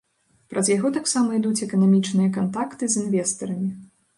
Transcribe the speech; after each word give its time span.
Праз 0.53 0.71
яго 0.75 0.91
таксама 0.95 1.29
ідуць 1.39 1.63
эканамічныя 1.67 2.33
кантакты 2.39 2.85
з 2.95 3.01
інвестарамі. 3.03 3.71